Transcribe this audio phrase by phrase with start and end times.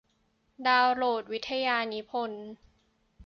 [0.67, 2.45] ดาวน์โหลดวิทยานิพนธ์